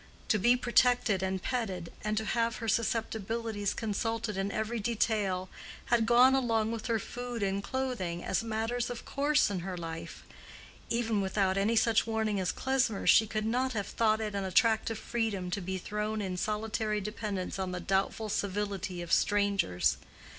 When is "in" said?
4.35-4.51, 9.51-9.59, 16.19-16.35